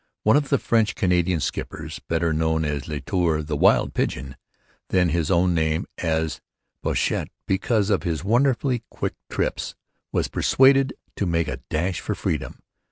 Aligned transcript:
One 0.23 0.35
of 0.35 0.49
the 0.49 0.57
French 0.57 0.95
Canadian 0.95 1.39
skippers, 1.41 1.99
better 1.99 2.33
known 2.33 2.65
as 2.65 2.87
'Le 2.87 3.01
Tourte' 3.01 3.51
or 3.51 3.55
'Wild 3.55 3.93
Pigeon' 3.93 4.35
than 4.89 5.09
by 5.09 5.13
his 5.13 5.29
own 5.29 5.53
name 5.53 5.85
of 6.01 6.41
Bouchette 6.81 7.29
because 7.45 7.91
of 7.91 8.01
his 8.01 8.23
wonderfully 8.23 8.81
quick 8.89 9.13
trips, 9.29 9.75
was 10.11 10.27
persuaded 10.27 10.95
to 11.17 11.27
make 11.27 11.45
the 11.45 11.61
dash 11.69 11.99
for 11.99 12.15
freedom. 12.15 12.63